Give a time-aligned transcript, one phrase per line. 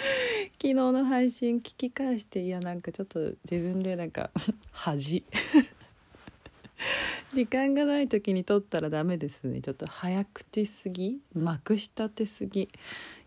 [0.60, 4.30] 昨日の配信聞き返していやなんかちょっと自分でなんか
[4.72, 5.24] 恥。
[7.34, 9.60] 時間がない時に撮ったらダメですね。
[9.60, 11.20] ちょっと早口すぎ。
[11.34, 12.62] まくしたてすぎ。
[12.62, 12.68] い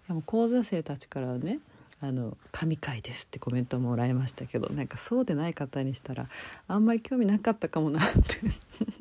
[0.07, 1.59] やもう講座生たちからはね
[2.01, 6.27] あの神回ですってコメントもらいましたけどなんかそうでない方にしたら
[6.67, 8.19] あんまり興味なかったかもなって。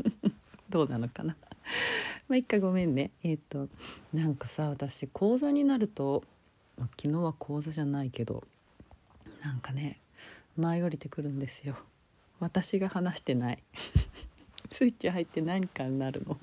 [0.71, 1.37] どうなのかな。
[2.29, 3.11] まあ一回ごめんね。
[3.25, 3.69] えっ、ー、と
[4.15, 6.25] なんかさ私講座になると
[6.79, 8.43] 昨日は講座じゃないけど
[9.43, 10.01] なんかね
[10.57, 11.77] 舞い降りてくるんですよ。
[12.41, 13.63] 私が話してない。
[14.71, 16.39] スイッチ入って何かになるの。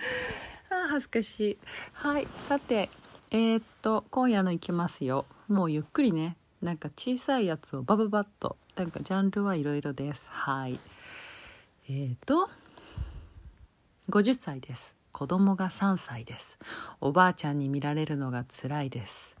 [0.70, 1.58] あ恥ずかしい。
[1.92, 2.26] はい。
[2.48, 2.90] さて
[3.30, 5.26] えー、っと今夜のいきますよ。
[5.48, 6.36] もうゆっくりね。
[6.62, 10.22] なんか小さいやつをバババッとなんかジャンルはいろいろです。
[10.26, 10.80] はい。
[11.88, 12.50] えー、っと
[14.08, 14.94] 50歳です。
[15.12, 16.58] 子供が3歳です。
[17.00, 19.37] おばあちゃんに見られるのが辛いです。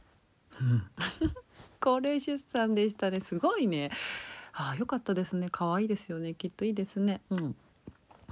[1.80, 3.20] 高齢出産でしたね。
[3.20, 3.90] すごいね。
[4.52, 5.48] ああよかったですね。
[5.50, 6.34] 可愛いですよね。
[6.34, 7.20] きっといいですね。
[7.30, 7.56] うん。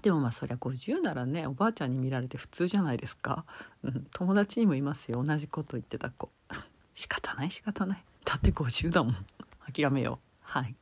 [0.02, 3.44] でもまあそりゃ50ならねおばあちゃんに見られて普通じゃないですか、
[3.82, 5.22] うん、友達にもいますよ。
[5.22, 6.30] 同じこと言ってた子。
[6.94, 8.04] 仕方ない仕方ない。
[8.24, 9.26] だって50だもん。
[9.72, 10.38] 諦めよう。
[10.42, 10.74] はい。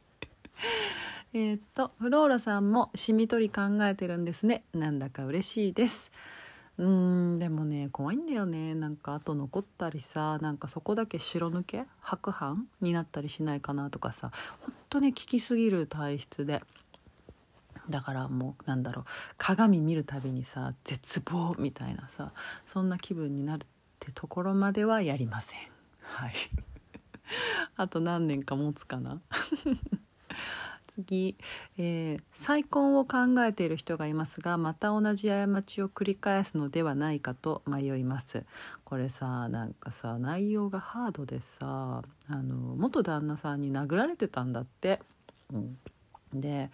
[1.33, 4.65] えっとフローラさんもしみ取り考えてるんですね。
[4.72, 6.11] なんだか嬉しいです。
[6.77, 8.75] うんでもね怖いんだよね。
[8.75, 16.62] なんかあと残ったりさなんかそこだけ白抜け白斑になったりしないかなとかさほんとね効きすぎる体質で。
[17.91, 19.04] だからもうなんだろう
[19.37, 22.32] 鏡見るたびにさ絶望みたいなさ
[22.66, 23.66] そんな気分になるっ
[23.99, 25.60] てところまではやりません。
[26.00, 26.32] はい。
[27.76, 29.20] あと何年か持つかな。
[30.94, 31.37] 次、
[31.77, 38.44] えー、再婚を考えている人がいますがまた同じ過ちを繰り返すのではないかと迷います。
[38.84, 45.00] これさなんかさ内容がハードでさあの元旦那さんに殴られてたんだって、
[45.53, 45.78] うん、
[46.41, 46.71] で、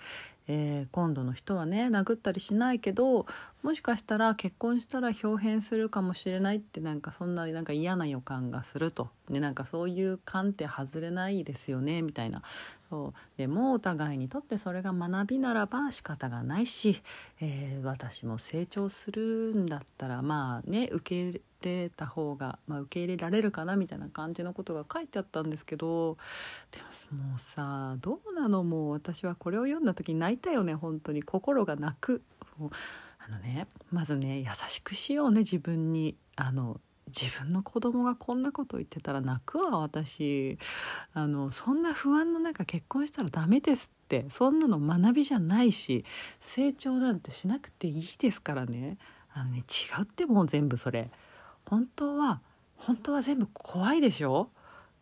[0.49, 3.27] えー、今度の人はね殴ったりしないけど
[3.63, 9.11] もしかしたら結婚したら表変するかもしれないってなんかそんななんか嫌な予感がすると。
[9.29, 12.43] でなんかそういう観って外れないですよねみたいな。
[12.89, 13.39] そう。
[13.39, 17.03] でもお互いにとってそれが学びならば仕方がないし、
[17.41, 26.17] えー、私も成長するんだったらまあね受け入れた方が、まあ、受け入れられるかなみたいな感じのことが書いてあったんですけど。
[26.71, 26.79] で
[27.13, 28.65] ももうさどうなの？
[28.65, 31.23] もう私はこれを読んだ時に泣いたよね本当に。
[31.23, 32.23] 心が泣く。
[33.31, 36.17] のねまずね優しくしようね自分に。
[36.37, 40.59] あの自分の子供がこんなこと言ってたら泣くわ私。
[41.13, 44.27] あのそんな不安の中結婚したらダメですって。
[44.37, 46.05] そんなの学びじゃないし
[46.47, 48.97] 成長なんてしなくていいですからね。
[49.33, 51.11] あのね違うってもう全部それ。
[51.67, 52.41] 本当は
[52.77, 54.51] 本当は全部怖いでしょ？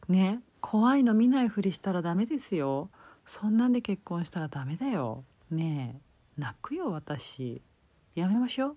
[0.09, 2.91] ね怖いの見ないふりしたらダメですよ。
[3.27, 5.25] そんなんで結婚したらダメだよ。
[5.51, 6.01] ね
[6.39, 7.61] え泣くよ私。
[8.19, 8.77] やめましょう。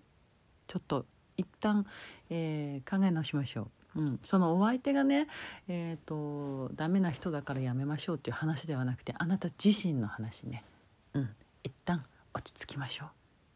[0.68, 1.06] ちょっと
[1.38, 1.86] 一旦、
[2.30, 5.28] えー、考え直しましょう、うん、そのお相手がね
[5.68, 10.64] えっ、ー、とダメな人だからやめましょうっていう話ではなくてあなた自身の話ね。
[11.14, 11.30] うん。
[11.64, 13.06] 一旦落ち着きましょ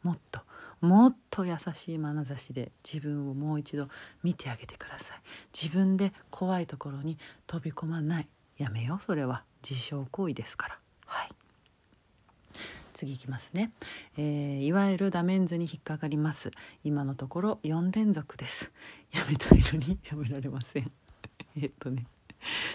[0.03, 0.07] う。
[0.07, 0.41] もっと。
[0.81, 3.87] もっと優しい眼差しで自分をもう一度
[4.23, 5.21] 見てあげてください。
[5.53, 7.17] 自分で怖いところに
[7.47, 8.27] 飛び込まない。
[8.57, 9.43] やめようそれは。
[9.67, 10.79] 自傷行為ですから。
[12.95, 13.71] 次いきますね、
[14.17, 16.49] えー、いわゆるダメンズに引っかかります。
[16.83, 18.71] 今のところ4連続です。
[19.11, 20.91] やめたいのにやめられません。
[21.61, 22.07] えっとね。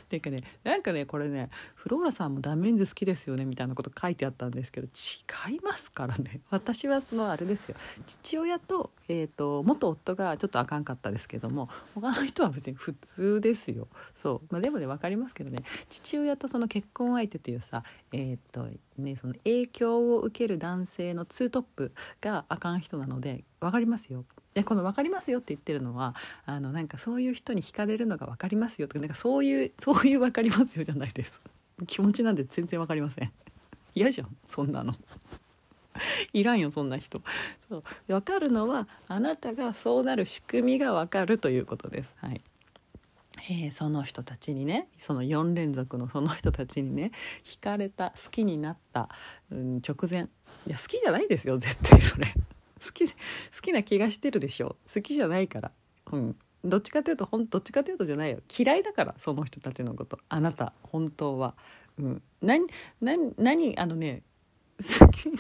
[0.08, 6.40] ていうかねなんかねこれねフローラさんもダメンズ好きですよねみたいなこと書いてあったんですけど違いますからね。
[6.50, 7.76] 私はそのあれですよ。
[8.06, 13.88] 父親と,、えーと、元夫がちょっとあかんかったですけども他の人は別に普通ですよ。
[14.16, 15.58] そう、まあ、でもね分かりますけどね。
[15.88, 18.68] 父親とその結婚相手というさえっ、ー、と
[18.98, 24.24] ねその影響を受ける男性のツートップがあかん人なので分かりますよ。
[24.54, 26.14] でこの分かりますよって言ってるのは
[26.44, 31.40] あのなんかそういう人に惹かれるのが分かりますよとかなんかそういう そういう分かりますよじゃないです。
[31.86, 33.32] 気持ちなんで全然分かりません。
[33.94, 34.94] 嫌じゃんそんなの。
[36.32, 37.22] いらんよそんな人。
[37.68, 37.84] そう。
[38.08, 42.10] 分かるのはあなたがそうなる仕組みが分かるということです。
[42.16, 42.40] はい。
[43.48, 47.12] えーその人たちにねその4連続のその人たちにね
[47.44, 49.08] 惹かれた好きになった、
[49.50, 50.28] うん、直前。
[50.66, 52.34] いや好きじゃないですよ絶対それ。
[52.84, 53.14] 好き好
[53.62, 54.76] きな気がしてるでしょ。
[54.92, 55.72] 好きじゃないから。
[56.12, 56.36] うん。
[56.64, 58.40] どっちかというとほんどっちかというとじゃないよ。
[58.58, 60.18] 嫌いだからその人たちのこと。
[60.28, 60.74] あなた。
[60.82, 61.54] 本当は。
[61.98, 62.22] うん。
[62.42, 62.66] 何
[63.00, 64.22] 何何あのね
[64.78, 65.30] 好き。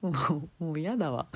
[0.00, 0.12] も
[0.60, 1.26] うもう嫌だわ。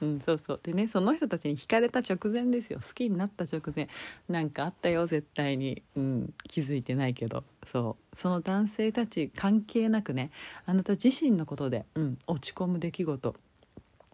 [0.00, 0.60] うん、そうそう。
[0.62, 2.80] でねその人たちに惹かれた直前ですよ。
[2.86, 3.88] 好きになった直前。
[4.28, 7.44] なんかあったよ絶対に、うん、気づいてないけど。
[7.66, 8.16] そう。
[8.16, 10.30] その男性たち関係なくね
[10.66, 13.34] あなた自身のことで、うん、落ち込む出来事。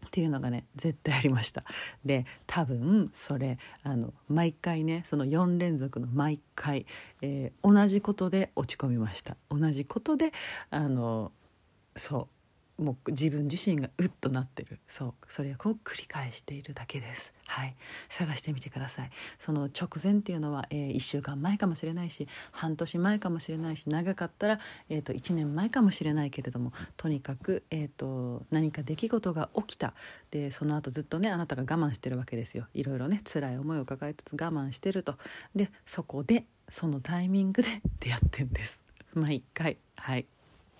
[0.06, 1.64] っていうのがね絶対ありました。
[2.04, 6.86] で多分それあの毎回ねその4連続の毎回、
[7.22, 9.36] えー同じことで落ち込みました。
[9.50, 10.32] 同じことで
[10.70, 11.32] あの
[11.96, 12.35] そう。
[12.78, 14.78] もう自分自身がうっとなってる。
[14.86, 15.14] そう。
[15.28, 17.32] それを繰り返しているだけです。
[17.46, 17.74] はい。
[18.10, 19.10] 探してみてください。
[19.40, 29.94] その直前っていうのは、え1週間前かもしれないし半年前かもしれないし長かったら、えー、と1年前かもしれないけれどもとにかく、えー、と何か出来事が起きた。
[30.30, 32.66] でその後ずっとねあなたが我慢してるわけですよ。
[32.74, 35.16] いろいろね辛い思いを抱えつつ我慢してると。
[35.54, 37.68] でそこでそのタイミングで
[38.00, 38.80] 出会ってんです。
[39.14, 39.78] 毎回。
[39.96, 40.26] はい。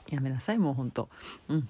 [0.09, 1.09] やめなさいもう本当。
[1.49, 1.69] うん。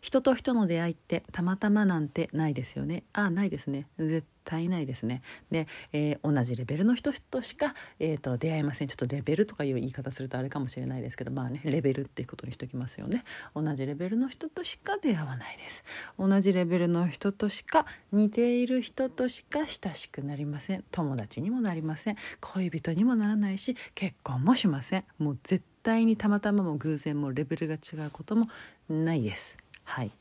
[0.00, 3.04] 人と人の出会いってたまたまなんてないですよね。
[3.12, 3.86] あないですね。
[3.98, 5.22] 絶対ないですね。
[5.50, 8.88] で、えー同じレベルの人としか、えー、と出会えません。
[8.88, 13.24] ちょっとレベルとかいう言い方するとあれかもしれないですけどまあねレベルっていうことにしときますよね。
[13.54, 15.84] 同じレベルの人としか出会わないです。
[16.18, 20.84] 同じレベルの人としか似ている人としか親しくなりません。
[20.90, 22.16] 友達にもなりません。
[22.40, 25.04] 恋人にもならないし結婚もしません。
[25.18, 28.48] もう絶対にたまたまも偶然もレベルが違うことも
[28.88, 29.56] ないです。
[29.84, 30.12] はい、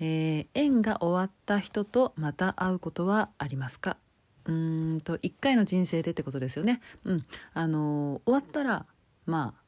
[0.00, 3.96] えー縁が終わった人とまた会うことはありますか？
[4.44, 6.80] うーんと1回の人生でってことですよね。
[7.04, 7.26] うん。
[7.54, 8.86] あのー終わったら
[9.26, 9.62] まあ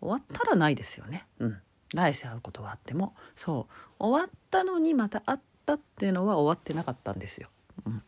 [0.00, 1.26] 終わったらないですよね。
[1.38, 1.58] うん。
[1.94, 3.14] 来世会うことはあっても。
[3.36, 3.74] そう。
[3.98, 7.48] 終わったのにまた会ったっていうのは終わってなかったんですよ、
[7.86, 8.02] うん、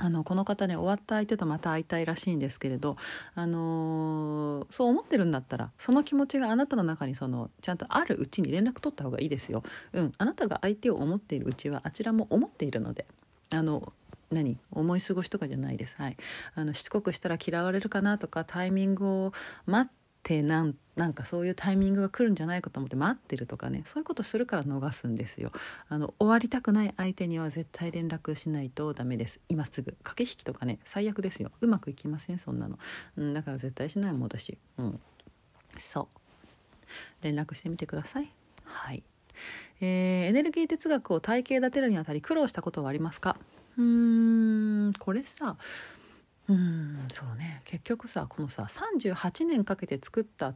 [0.00, 2.96] あのこの方ね終わった相手とまた会いたいらしいんですけれど、
[3.34, 9.62] あのーそう思ってるんだったらその気持ちがあなたの中にそのちゃんとあるうちに連絡取った方がいいですよ。
[9.92, 13.06] うん、あなたが相手を思っているうちはあちらも思っているので
[13.52, 13.92] あの
[14.30, 14.58] 何？
[14.72, 15.94] 思い過ごしとかじゃないです。
[15.96, 16.16] はい、
[16.54, 19.32] あのしつこくしたら嫌われるかなとかタイミングを
[19.66, 19.92] 待っ
[20.28, 25.52] てなんなんかそういうタイミングが来るんじゃないかと思って待ってるとかねそういうことするから逃すんですよ。
[25.88, 29.40] あの終わりたくない相手には絶対連絡しないとダメです。
[29.48, 29.96] 今すぐ。
[30.02, 31.50] 駆け引きとかね最悪ですよ。
[31.62, 32.78] うまくいきませんそんなの、
[33.16, 35.00] うん、だから絶対しないもん私うん。
[35.78, 37.24] そう。
[37.24, 38.30] 連絡してみてください。
[38.64, 39.02] はい。
[39.80, 43.36] えーエネルギー哲学を体系立てるにあたり苦労したことはありますか？
[43.78, 45.56] うーんこれさ。
[46.48, 47.47] うんそうね。
[47.68, 48.66] 結局さこのさ
[49.06, 50.52] 38年かけて作ったっ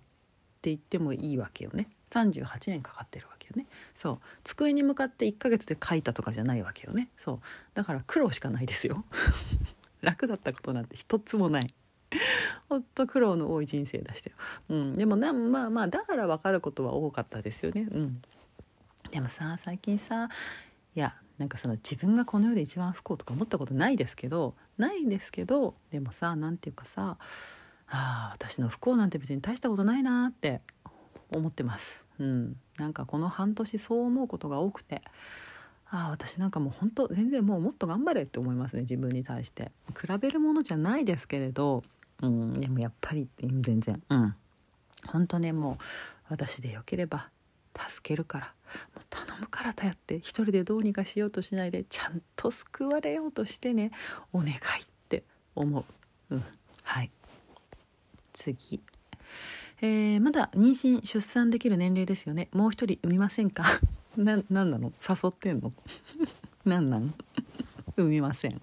[0.62, 1.90] て言ってもいいわけよね。
[2.10, 3.66] 38年かかってるわけよね。
[3.98, 4.18] そう。
[4.44, 7.10] 机に向かって1ヶ月で書いたとかじゃないわけよね。
[7.18, 7.40] そう。
[7.74, 9.04] だから苦労しかないですよ。
[10.00, 11.74] 楽だったことなんて一つもない。
[12.70, 14.36] ほんと苦労の多い人生でしたよ、
[14.68, 17.88] うん、でもなまあまあだから分かることは多かったですよね。
[17.90, 18.22] うん。
[19.10, 20.30] でもさ最近さ
[20.94, 27.18] いやなんかその自分がこの世で一番不幸とか思ったことないですけどないですけどでもさなんていうかさ
[27.88, 30.60] あー私の不幸なんて別に大したことないなって
[31.34, 32.04] 思ってます。
[32.20, 35.02] うん、なんかこの半年そう思うことが多くて
[35.90, 39.72] ああ私なんかもう本当全然もうもっと頑張れって思いますね自分に対して。
[40.00, 41.82] 比べるものじゃないですけれど、
[42.22, 44.34] うん、でもやっぱり全然うん。
[45.08, 45.84] 本当ねもう
[46.28, 47.30] 私でよければ
[47.76, 48.54] 助けるから。
[48.94, 50.16] もう頼むから頼って。
[50.16, 53.90] 一人でどうにかしようとしないでちゃんと救われようとしてね。
[54.32, 54.58] お願いっ
[55.08, 55.24] て
[55.54, 55.84] 思う、
[56.30, 56.44] うん、
[56.82, 57.10] はい。
[58.32, 58.80] 次。
[59.80, 62.48] えーまだ妊娠出産できる年齢ですよね。
[62.52, 63.64] もう一人産みませんか？
[64.16, 64.92] ななんなの？
[65.06, 65.72] 誘ってんの？
[66.64, 67.14] なんなん？
[67.96, 68.52] 産みません。
[68.52, 68.54] い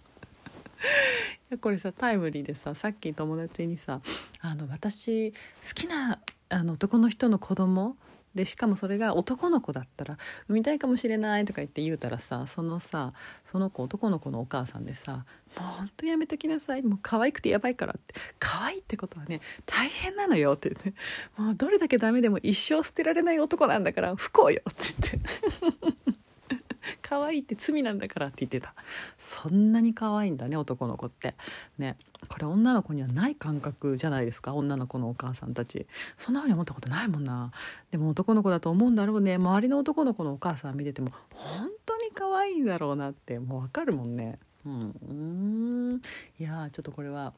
[1.50, 4.02] やこれさタイムリーでささっき友達にさ
[4.40, 5.38] あの私好
[5.74, 7.98] きなあの男の人の子供
[8.40, 10.18] でしかもそれが男の子だったら
[10.48, 13.12] 産みたいかもしれないとか言って言うたらさそのさ
[13.46, 15.26] その子男の子のお母さんでさ
[15.60, 16.82] 「もうほんとやめときなさい。
[16.84, 20.94] もう可愛くてやばいから」って「可愛いってことはね大変なのよ」って言って
[21.36, 26.19] 「もうどれだけダメでも一生捨てられない男なんだから不幸よ」って言って。
[27.10, 28.76] 可愛いって罪なんだからって言ってた
[29.18, 31.34] そんなに可愛いんだね男の子って
[31.80, 31.98] ね
[32.28, 34.54] これ女の子にはない感覚じゃないですか？
[34.54, 35.88] 女の子のお母さんたち
[36.18, 37.52] そんなふうに思ったことないもんな
[37.90, 44.38] でも男の子だと思うんだろうね周りの男の子のお母さん見てても本当に可愛いんだろうなってもうわかるもんね。
[44.66, 46.02] うん。
[46.40, 47.34] いやーちょっとこれは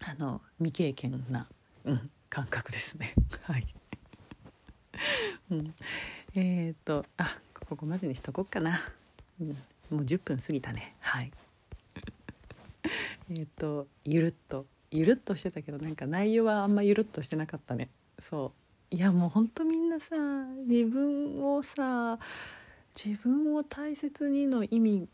[0.00, 1.46] あの未経験な、
[1.84, 3.14] うん、感覚ですね。
[3.44, 3.66] はい、
[5.50, 5.74] うん、
[6.34, 8.80] えっ、とあここまでにしとこうかな、
[9.40, 9.54] も
[9.90, 10.94] う10分過ぎたね。
[11.00, 11.32] はい。
[13.30, 14.66] えっとゆるっと。
[14.90, 17.88] ゆるっとしてたけどなんか内容はあんまゆるっとしてなかったね。
[18.20, 18.52] そ
[18.92, 18.94] う。
[18.94, 20.14] いやもうほんとみんなさ
[20.66, 22.18] 自分をさ
[22.94, 25.08] 自分を大切にの意味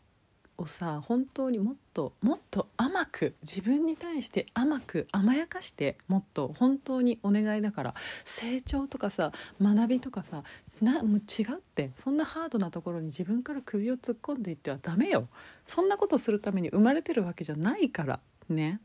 [0.57, 10.43] をさ本当にもっともっと甘く自分に対して甘く甘やかしてもっと本当にお願いだから成長とかさ学びとかさ
[10.81, 11.91] なもう違うって。
[11.95, 15.27] そんなハードなところに自分から首を突っ込んでいってはダメよ。
[15.67, 18.19] そんなことするために生まれてるわけじゃないから。
[18.49, 18.81] ね。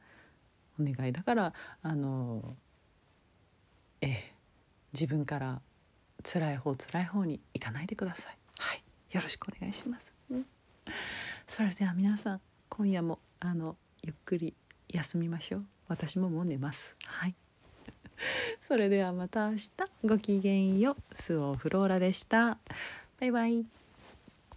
[0.80, 1.12] お願い。
[1.12, 2.56] だからあの
[4.00, 4.32] ええ。
[4.92, 5.60] 自分から
[6.22, 8.38] 辛い方辛い方に行かないでください。
[8.58, 8.82] はい。
[9.10, 10.46] よろしくお願いします、うん。
[11.46, 14.54] それでは皆さん今夜もあのゆっくり
[14.88, 15.66] 休みましょう。
[15.88, 16.96] 私ももう寝ます。
[17.04, 17.34] はい。
[18.60, 19.72] それではまた明日。
[20.04, 21.14] ごきげんよう。
[21.14, 22.58] スオフローラでした。
[23.20, 23.85] バイバイ。